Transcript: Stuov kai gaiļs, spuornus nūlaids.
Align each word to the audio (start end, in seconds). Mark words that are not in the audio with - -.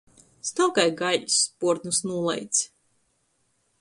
Stuov 0.47 0.71
kai 0.77 0.85
gaiļs, 1.01 1.37
spuornus 1.49 2.01
nūlaids. 2.13 2.67